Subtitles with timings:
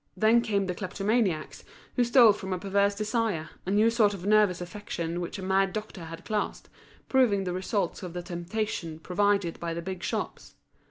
[0.17, 1.63] Then came the kleptomaniacs,
[1.95, 5.73] who stole from a perverse desire, a new sort of nervous affection which a mad
[5.73, 6.69] doctor had classed,
[7.07, 10.55] proving the results of the temptation provided by the big shops.